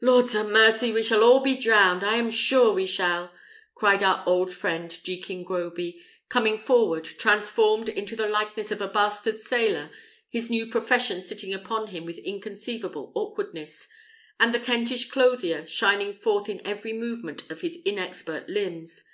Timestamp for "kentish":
14.58-15.08